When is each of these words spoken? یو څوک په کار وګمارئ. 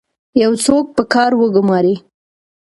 یو 0.43 0.51
څوک 0.65 0.85
په 0.95 1.03
کار 1.13 1.31
وګمارئ. 1.39 1.95